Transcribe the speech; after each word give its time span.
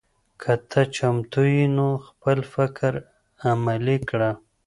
که 0.41 0.53
ته 0.69 0.81
چمتو 0.95 1.41
یې 1.55 1.65
نو 1.75 1.87
خپل 2.07 2.37
فکر 2.53 2.93
عملي 3.49 3.97
کړه. 4.09 4.31